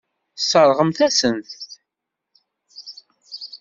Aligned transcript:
Tesseṛɣem-asent-t. 0.37 1.61